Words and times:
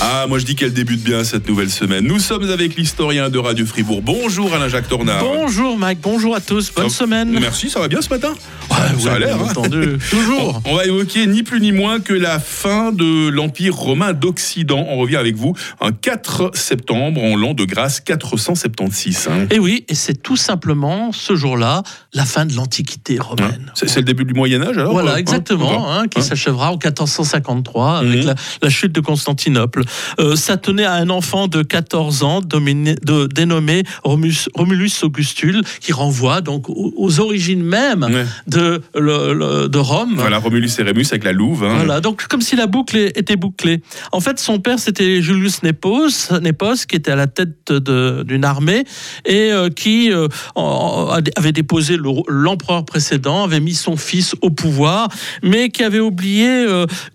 Ah, 0.00 0.26
moi 0.28 0.38
je 0.38 0.44
dis 0.44 0.54
qu'elle 0.54 0.74
débute 0.74 1.02
bien 1.02 1.24
cette 1.24 1.48
nouvelle 1.48 1.70
semaine. 1.70 2.04
Nous 2.06 2.18
sommes 2.18 2.48
avec 2.50 2.76
l'historien 2.76 3.30
de 3.30 3.38
Radio 3.38 3.64
Fribourg. 3.64 4.02
Bonjour 4.02 4.52
Alain-Jacques 4.54 4.88
Tornard. 4.88 5.20
Bonjour 5.24 5.78
Mike, 5.78 6.00
bonjour 6.02 6.36
à 6.36 6.40
tous, 6.40 6.70
bonne 6.72 6.90
semaine. 6.90 7.30
Merci, 7.40 7.70
ça 7.70 7.80
va 7.80 7.88
bien 7.88 8.02
ce 8.02 8.10
matin 8.10 8.34
Ouais, 8.70 9.00
Ça 9.02 9.14
a 9.14 9.18
l'air, 9.18 9.38
hein. 9.40 9.52
Toujours. 10.10 10.60
On 10.66 10.76
va 10.76 10.84
évoquer 10.84 11.26
ni 11.26 11.42
plus 11.42 11.60
ni 11.60 11.72
moins 11.72 11.98
que 12.00 12.12
la 12.12 12.38
fin 12.38 12.92
de 12.92 13.28
l'Empire 13.28 13.74
romain 13.74 14.12
d'Occident. 14.12 14.84
On 14.88 14.98
revient 14.98 15.16
avec 15.16 15.34
vous 15.34 15.54
un 15.80 15.92
4 15.92 16.50
septembre 16.54 17.22
en 17.22 17.34
l'an 17.36 17.54
de 17.54 17.64
grâce 17.64 18.00
476. 18.00 19.28
hein. 19.30 19.46
Et 19.50 19.58
oui, 19.58 19.86
et 19.88 19.94
c'est 19.94 20.22
tout 20.22 20.36
simplement 20.36 21.10
ce 21.12 21.34
jour-là 21.36 21.82
la 22.12 22.26
fin 22.26 22.44
de 22.44 22.54
l'Antiquité 22.54 23.16
Hein 23.18 23.22
romaine. 23.24 23.72
C'est 23.74 23.88
c'est 23.88 24.00
le 24.00 24.04
début 24.04 24.24
du 24.24 24.34
Moyen-Âge 24.34 24.76
alors 24.76 24.92
Voilà, 24.92 25.12
euh, 25.12 25.14
hein 25.14 25.18
exactement, 25.18 25.90
hein, 25.90 26.06
qui 26.08 26.18
Hein 26.18 26.22
s'achèvera 26.22 26.68
en 26.70 26.76
1453 26.76 27.98
avec 27.98 28.20
Mhm. 28.20 28.26
la, 28.26 28.34
la 28.62 28.68
chute 28.70 28.92
de 28.92 29.00
Constantinople. 29.00 29.84
Euh, 30.20 30.36
ça 30.36 30.56
tenait 30.56 30.84
à 30.84 30.94
un 30.94 31.10
enfant 31.10 31.48
de 31.48 31.62
14 31.62 32.22
ans 32.22 32.40
dominé- 32.40 32.96
de- 33.04 33.26
dénommé 33.26 33.82
Romulus 34.04 35.02
Augustule, 35.02 35.62
qui 35.80 35.92
renvoie 35.92 36.40
donc 36.40 36.68
aux, 36.68 36.92
aux 36.96 37.20
origines 37.20 37.62
même 37.62 38.02
Ouais. 38.04 38.24
de, 38.46 38.82
le- 38.94 39.32
le- 39.34 39.68
de 39.68 39.78
Rome. 39.78 40.14
Voilà, 40.16 40.38
Romulus 40.38 40.70
et 40.78 40.82
Rémus 40.82 41.06
avec 41.10 41.24
la 41.24 41.32
louve. 41.32 41.64
hein. 41.64 41.74
Voilà, 41.76 42.00
donc 42.00 42.26
comme 42.28 42.40
si 42.40 42.56
la 42.56 42.66
boucle 42.66 42.96
était 42.96 43.36
bouclée. 43.36 43.82
En 44.12 44.20
fait, 44.20 44.38
son 44.38 44.58
père, 44.58 44.78
c'était 44.78 45.20
Julius 45.22 45.62
Nepos, 45.62 46.30
Nepos, 46.40 46.86
qui 46.88 46.96
était 46.96 47.10
à 47.12 47.16
la 47.16 47.26
tête 47.26 47.72
d'une 47.72 48.44
armée 48.44 48.84
et 49.24 49.50
euh, 49.52 49.68
qui 49.68 50.12
euh, 50.12 50.28
avait 51.36 51.52
déposé 51.52 51.96
le- 51.96 52.22
l'empereur 52.28 52.84
précédent, 52.84 53.44
avait 53.44 53.60
mis 53.60 53.74
son 53.74 53.96
fils 53.96 54.34
au 54.42 54.50
pouvoir, 54.50 55.08
mais 55.42 55.68
qui 55.70 55.82
avait 55.82 56.00
oublié 56.00 56.64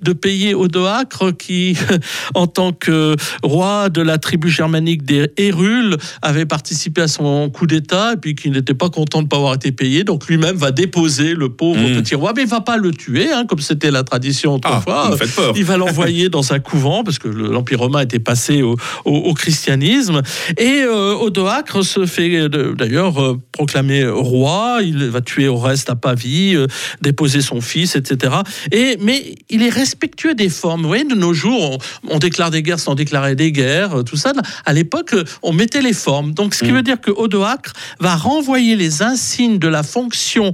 de 0.02 0.14
payer 0.14 0.54
Odoacre, 0.54 1.36
qui, 1.36 1.76
en 2.36 2.48
tant 2.48 2.61
que 2.72 3.16
roi 3.42 3.90
de 3.90 4.02
la 4.02 4.20
tribu 4.20 4.48
germanique 4.50 5.04
des 5.04 5.32
Hérules, 5.38 5.98
avait 6.22 6.46
participé 6.46 7.02
à 7.02 7.08
son 7.08 7.50
coup 7.50 7.66
d'État 7.66 8.14
et 8.14 8.18
puis 8.18 8.36
qui 8.36 8.52
n'était 8.52 8.76
pas 8.76 8.90
content 8.90 9.20
de 9.20 9.24
ne 9.24 9.30
pas 9.30 9.38
avoir 9.38 9.56
été 9.56 9.72
payé. 9.72 10.04
Donc 10.04 10.28
lui-même 10.28 10.56
va 10.56 10.72
déposer 10.72 11.34
le 11.34 11.50
pauvre 11.50 11.80
Mm. 11.82 11.96
petit 12.02 12.14
roi, 12.16 12.34
mais 12.36 12.44
il 12.44 12.48
va 12.48 12.62
pas 12.62 12.78
le 12.78 12.92
tuer, 12.92 13.32
hein, 13.32 13.46
comme 13.48 13.60
c'était 13.60 13.90
la 13.90 14.04
tradition 14.04 14.60
Ah, 14.64 14.78
autrefois. 14.78 15.54
Il 15.56 15.64
va 15.64 15.78
l'envoyer 15.82 16.30
dans 16.30 16.54
un 16.54 16.60
couvent 16.60 17.04
parce 17.04 17.18
que 17.18 17.28
le- 17.28 17.48
l'Empire 17.52 17.80
romain 17.80 18.02
était 18.02 18.20
passé 18.20 18.62
au, 18.62 18.76
au- 19.06 19.16
au 19.16 19.34
christianisme. 19.34 20.22
Et 20.58 20.82
euh, 20.84 21.16
Odoacre 21.16 21.84
se 21.84 22.06
fait 22.06 22.36
euh, 22.36 22.74
d'ailleurs 22.76 23.22
euh, 23.22 23.40
proclamer 23.52 24.06
roi. 24.08 24.80
Il 24.84 25.06
va 25.06 25.22
tuer 25.22 25.48
Oreste 25.48 25.90
à 25.90 25.96
Pavie, 25.96 26.56
euh, 26.56 26.68
déposer 27.02 27.42
son 27.42 27.62
fils, 27.62 27.96
etc. 27.96 28.34
Et, 28.72 28.98
mais 29.00 29.36
il 29.50 29.64
est 29.64 29.70
respectueux 29.70 30.36
des 30.36 30.50
formes. 30.50 30.82
Vous 30.82 30.88
voyez, 30.90 31.04
de 31.06 31.16
nos 31.16 31.34
jours, 31.34 31.80
on, 32.08 32.16
on 32.16 32.20
déclare 32.20 32.51
des 32.52 32.62
guerres 32.62 32.80
sans 32.80 32.94
déclarer 32.96 33.36
des 33.36 33.52
guerres, 33.52 34.00
euh, 34.00 34.04
tout 34.04 34.16
ça. 34.18 34.32
À 34.66 34.74
l'époque, 34.74 35.14
euh, 35.14 35.24
on 35.42 35.54
mettait 35.54 35.82
les 35.82 35.94
formes. 35.94 36.34
Donc, 36.34 36.54
ce 36.54 36.64
qui 36.64 36.72
Mm. 36.72 36.76
veut 36.76 36.84
dire 36.84 37.02
que 37.02 37.12
Odoacre 37.12 37.74
va 38.00 38.16
renvoyer 38.16 38.76
les 38.76 39.02
insignes 39.02 39.58
de 39.58 39.68
la 39.68 39.82
fonction 39.84 40.54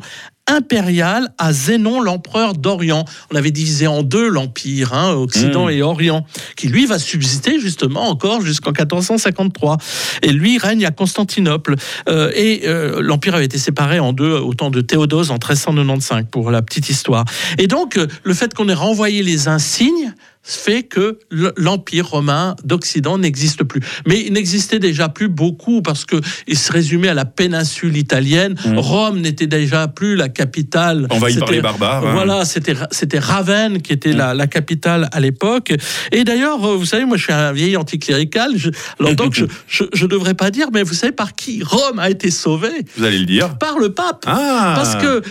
impériale 0.49 1.27
à 1.37 1.51
Zénon, 1.51 1.99
l'empereur 1.99 2.53
d'Orient. 2.53 3.03
On 3.31 3.35
avait 3.35 3.51
divisé 3.51 3.85
en 3.85 4.01
deux 4.01 4.29
l'empire, 4.29 4.93
hein, 4.93 5.11
Occident 5.13 5.65
Mm. 5.67 5.71
et 5.71 5.81
Orient, 5.81 6.25
qui 6.55 6.69
lui 6.69 6.85
va 6.85 6.99
subsister 6.99 7.59
justement 7.59 8.07
encore 8.09 8.39
jusqu'en 8.41 8.71
1453. 8.71 9.77
Et 10.21 10.31
lui 10.31 10.57
règne 10.57 10.85
à 10.85 10.91
Constantinople. 10.91 11.75
Euh, 12.07 12.31
et 12.33 12.61
euh, 12.65 13.01
l'empire 13.01 13.35
avait 13.35 13.43
été 13.45 13.57
séparé 13.57 13.99
en 13.99 14.13
deux 14.13 14.31
au 14.37 14.53
temps 14.53 14.69
de 14.71 14.79
Théodose 14.79 15.31
en 15.31 15.35
1395, 15.35 16.25
pour 16.31 16.49
la 16.49 16.61
petite 16.61 16.89
histoire. 16.89 17.25
Et 17.57 17.67
donc, 17.67 17.99
le 18.23 18.33
fait 18.33 18.53
qu'on 18.53 18.69
ait 18.69 18.73
renvoyé 18.73 19.23
les 19.23 19.49
insignes 19.49 20.13
fait 20.47 20.83
que 20.83 21.19
l'empire 21.57 22.07
romain 22.07 22.55
d'Occident 22.63 23.17
n'existe 23.17 23.63
plus. 23.63 23.81
Mais 24.07 24.23
il 24.25 24.33
n'existait 24.33 24.79
déjà 24.79 25.09
plus 25.09 25.27
beaucoup 25.27 25.81
parce 25.81 26.05
que 26.05 26.15
il 26.47 26.57
se 26.57 26.71
résumait 26.71 27.09
à 27.09 27.13
la 27.13 27.25
péninsule 27.25 27.97
italienne. 27.97 28.55
Mm. 28.65 28.77
Rome 28.77 29.19
n'était 29.19 29.47
déjà 29.47 29.87
plus 29.87 30.15
la 30.15 30.29
capitale. 30.29 31.07
Envahi 31.09 31.37
par 31.37 31.51
les 31.51 31.61
barbares. 31.61 32.05
hein. 32.07 32.13
voilà, 32.13 32.45
c'était 32.45 32.75
c'était 32.91 33.19
Ravenne 33.19 33.81
qui 33.81 33.91
était 33.93 34.13
la, 34.13 34.33
la 34.33 34.47
capitale 34.47 35.09
à 35.11 35.19
l'époque. 35.19 35.73
Et 36.11 36.23
d'ailleurs, 36.23 36.63
euh, 36.65 36.75
vous 36.77 36.85
savez, 36.85 37.05
moi, 37.05 37.17
je 37.17 37.23
suis 37.23 37.33
un 37.33 37.51
vieil 37.51 37.75
anticlérical. 37.75 38.51
Je, 38.55 38.69
alors 38.99 39.15
donc, 39.15 39.33
je, 39.33 39.45
je, 39.67 39.83
je 39.93 40.05
devrais 40.05 40.33
pas 40.33 40.49
dire, 40.51 40.67
mais 40.73 40.83
vous 40.83 40.93
savez 40.93 41.11
par 41.11 41.35
qui 41.35 41.61
Rome 41.63 41.99
a 41.99 42.09
été 42.09 42.31
sauvée? 42.31 42.85
Vous 42.97 43.03
allez 43.03 43.19
le 43.19 43.25
dire. 43.25 43.57
Par 43.57 43.79
le 43.79 43.93
pape. 43.93 44.23
Ah 44.27 44.73
Parce 44.75 44.95
que 44.95 45.21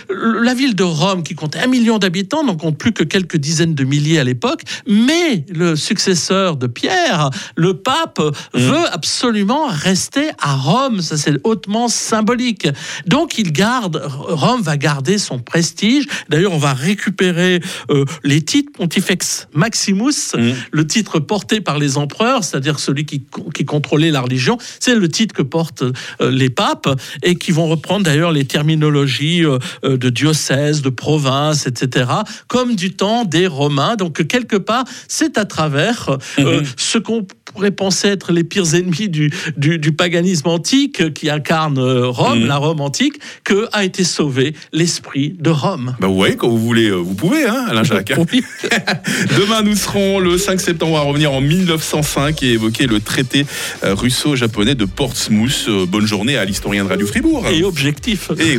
la 0.43 0.53
ville 0.53 0.75
de 0.75 0.83
Rome, 0.83 1.23
qui 1.23 1.33
comptait 1.33 1.59
un 1.59 1.67
million 1.67 1.97
d'habitants, 1.97 2.43
n'en 2.43 2.55
compte 2.55 2.77
plus 2.77 2.91
que 2.91 3.03
quelques 3.03 3.37
dizaines 3.37 3.73
de 3.75 3.83
milliers 3.83 4.19
à 4.19 4.23
l'époque, 4.23 4.61
mais 4.87 5.06
le 5.53 5.75
successeur 5.75 6.57
de 6.57 6.67
Pierre, 6.67 7.29
le 7.55 7.73
pape, 7.75 8.19
Mm. 8.53 8.59
veut 8.59 8.85
absolument 8.93 9.67
rester 9.67 10.29
à 10.39 10.55
Rome. 10.55 11.01
Ça, 11.01 11.17
c'est 11.17 11.33
hautement 11.43 11.87
symbolique. 11.87 12.67
Donc, 13.05 13.37
il 13.37 13.51
garde, 13.51 14.01
Rome 14.05 14.61
va 14.61 14.77
garder 14.77 15.17
son 15.17 15.39
prestige. 15.39 16.05
D'ailleurs, 16.29 16.53
on 16.53 16.57
va 16.57 16.73
récupérer 16.73 17.61
euh, 17.91 18.05
les 18.23 18.41
titres 18.41 18.71
Pontifex 18.73 19.47
Maximus, 19.53 20.13
Mm. 20.35 20.51
le 20.71 20.87
titre 20.87 21.19
porté 21.19 21.61
par 21.61 21.77
les 21.79 21.97
empereurs, 21.97 22.43
c'est-à-dire 22.43 22.79
celui 22.79 23.05
qui, 23.05 23.23
qui 23.53 23.65
contrôlait 23.65 24.11
la 24.11 24.21
religion. 24.21 24.57
C'est 24.79 24.95
le 24.95 25.07
titre 25.09 25.33
que 25.35 25.41
portent 25.43 25.83
euh, 25.83 26.31
les 26.31 26.49
papes 26.49 26.89
et 27.23 27.35
qui 27.35 27.51
vont 27.51 27.67
reprendre 27.67 28.03
d'ailleurs 28.05 28.31
les 28.31 28.45
terminologies 28.45 29.43
euh, 29.45 29.59
de 29.83 30.09
diocèse, 30.09 30.81
de 30.81 30.89
province, 30.89 31.67
etc., 31.67 32.09
comme 32.47 32.75
du 32.75 32.93
temps 32.95 33.25
des 33.25 33.47
Romains. 33.47 33.95
Donc, 33.95 34.25
quelque 34.27 34.57
part, 34.57 34.83
c'est 35.07 35.37
à 35.37 35.45
travers 35.45 36.17
euh, 36.39 36.59
Mhm. 36.59 36.63
ce 36.75 36.97
qu'on 36.97 37.25
pourrait 37.45 37.71
penser 37.71 38.07
être 38.09 38.31
les 38.31 38.43
pires 38.43 38.75
ennemis 38.75 39.09
du, 39.09 39.31
du, 39.55 39.77
du 39.79 39.91
paganisme 39.91 40.47
antique 40.49 41.13
qui 41.13 41.29
incarne 41.29 41.77
euh, 41.77 42.07
Rome, 42.07 42.39
Mhm. 42.41 42.47
la 42.47 42.57
Rome 42.57 42.81
antique, 42.81 43.15
que 43.43 43.67
a 43.73 43.83
été 43.83 44.03
sauvé 44.03 44.53
l'esprit 44.73 45.35
de 45.39 45.49
Rome. 45.49 45.95
Bah, 45.99 46.07
vous 46.07 46.15
voyez, 46.15 46.35
quand 46.35 46.47
vous 46.49 46.57
voulez, 46.59 46.89
euh, 46.89 46.95
vous 46.95 47.15
pouvez, 47.15 47.45
hein, 47.45 47.65
Alain 47.69 47.83
Jacques. 47.83 48.13
Oui. 48.31 48.43
Demain, 49.37 49.61
nous 49.63 49.75
serons 49.75 50.19
le 50.19 50.37
5 50.37 50.59
septembre 50.61 50.97
à 50.97 51.01
revenir 51.01 51.31
en 51.31 51.41
1905 51.41 52.43
et 52.43 52.53
évoquer 52.53 52.87
le 52.87 52.99
traité 52.99 53.45
russo-japonais 53.83 54.75
de 54.75 54.85
Portsmouth. 54.85 55.67
Bonne 55.87 56.05
journée 56.05 56.37
à 56.37 56.45
l'historien 56.45 56.83
de 56.83 56.89
Radio 56.89 57.07
Fribourg. 57.07 57.45
Et 57.47 57.63
objectif. 57.63 58.31
Et 58.39 58.57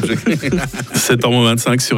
7h25 0.94 1.80
sur 1.84 1.96